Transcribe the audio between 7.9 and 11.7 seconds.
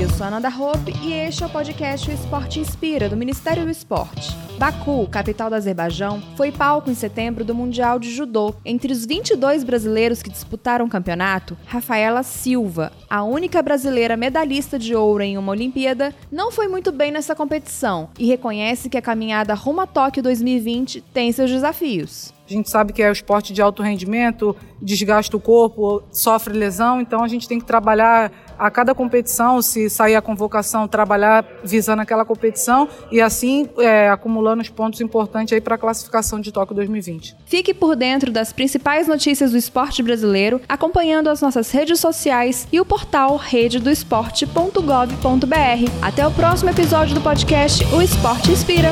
de Judô. Entre os 22 brasileiros que disputaram o campeonato,